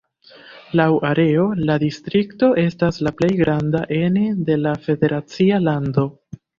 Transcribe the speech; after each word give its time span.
Laŭ 0.79 0.87
areo, 1.09 1.43
la 1.67 1.75
distrikto 1.83 2.51
estas 2.63 2.99
la 3.09 3.15
plej 3.23 3.31
granda 3.45 3.85
ene 4.01 4.27
de 4.51 4.61
la 4.67 4.77
federacia 4.91 5.65
lando. 5.73 6.13